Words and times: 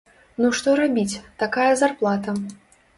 Ну 0.43 0.49
што 0.59 0.69
рабіць, 0.81 1.21
такая 1.45 1.69
зарплата! 1.85 2.39